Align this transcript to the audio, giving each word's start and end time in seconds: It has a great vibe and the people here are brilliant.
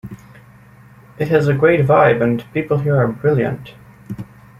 It 1.19 1.27
has 1.27 1.47
a 1.47 1.53
great 1.53 1.81
vibe 1.85 2.23
and 2.23 2.39
the 2.39 2.45
people 2.45 2.79
here 2.79 2.97
are 2.97 3.07
brilliant. 3.07 3.75